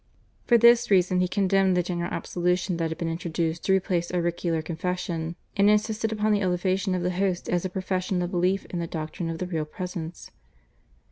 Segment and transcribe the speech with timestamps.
[0.47, 4.63] For this reason he condemned the general absolution that had been introduced to replace auricular
[4.63, 8.79] confession, and insisted upon the elevation of the Host as a profession of belief in
[8.79, 10.31] the doctrine of the Real Presence.